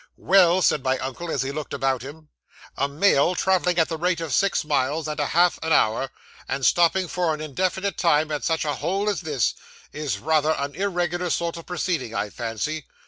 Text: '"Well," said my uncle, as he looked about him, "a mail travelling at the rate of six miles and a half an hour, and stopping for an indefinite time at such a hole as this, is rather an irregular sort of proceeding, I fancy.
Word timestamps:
'"Well," 0.17 0.63
said 0.63 0.83
my 0.83 0.97
uncle, 0.97 1.29
as 1.29 1.43
he 1.43 1.51
looked 1.51 1.75
about 1.75 2.01
him, 2.01 2.29
"a 2.75 2.87
mail 2.87 3.35
travelling 3.35 3.77
at 3.77 3.87
the 3.87 3.99
rate 3.99 4.19
of 4.19 4.33
six 4.33 4.65
miles 4.65 5.07
and 5.07 5.19
a 5.19 5.27
half 5.27 5.59
an 5.61 5.71
hour, 5.71 6.09
and 6.47 6.65
stopping 6.65 7.07
for 7.07 7.35
an 7.35 7.39
indefinite 7.39 7.99
time 7.99 8.31
at 8.31 8.43
such 8.43 8.65
a 8.65 8.73
hole 8.73 9.07
as 9.07 9.21
this, 9.21 9.53
is 9.93 10.17
rather 10.17 10.53
an 10.57 10.73
irregular 10.73 11.29
sort 11.29 11.55
of 11.55 11.67
proceeding, 11.67 12.15
I 12.15 12.31
fancy. 12.31 12.87